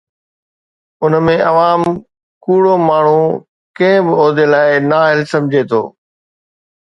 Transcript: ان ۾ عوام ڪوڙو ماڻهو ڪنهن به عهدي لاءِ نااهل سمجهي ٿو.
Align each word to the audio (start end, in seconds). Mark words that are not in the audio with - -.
ان 1.03 1.13
۾ 1.25 1.33
عوام 1.49 1.81
ڪوڙو 2.45 2.73
ماڻهو 2.87 3.21
ڪنهن 3.77 4.01
به 4.07 4.13
عهدي 4.21 4.45
لاءِ 4.53 4.69
نااهل 4.89 5.21
سمجهي 5.35 5.63
ٿو. 5.71 5.81